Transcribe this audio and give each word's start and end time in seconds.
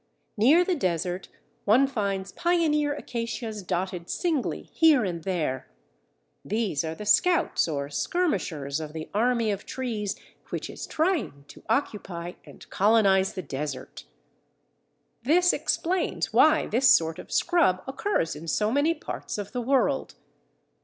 Near 0.35 0.63
the 0.65 0.73
desert 0.73 1.27
one 1.63 1.85
finds 1.85 2.31
pioneer 2.31 2.95
acacias 2.95 3.61
dotted 3.61 4.09
singly 4.09 4.63
here 4.73 5.05
and 5.05 5.23
there; 5.23 5.67
these 6.43 6.83
are 6.83 6.95
the 6.95 7.05
scouts 7.05 7.67
or 7.67 7.87
skirmishers 7.91 8.79
of 8.79 8.93
the 8.93 9.11
army 9.13 9.51
of 9.51 9.63
trees 9.63 10.15
which 10.49 10.71
is 10.71 10.87
trying 10.87 11.45
to 11.49 11.61
occupy 11.69 12.31
and 12.47 12.67
colonize 12.71 13.33
the 13.35 13.43
desert. 13.43 14.05
This 15.21 15.53
explains 15.53 16.33
why 16.33 16.65
this 16.65 16.89
sort 16.89 17.19
of 17.19 17.31
scrub 17.31 17.83
occurs 17.85 18.35
in 18.35 18.47
so 18.47 18.71
many 18.71 18.95
parts 18.95 19.37
of 19.37 19.51
the 19.51 19.61
world. 19.61 20.15